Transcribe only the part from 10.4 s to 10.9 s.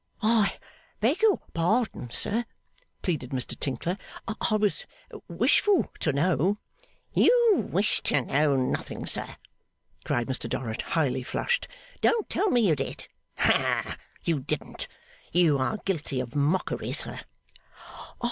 Dorrit,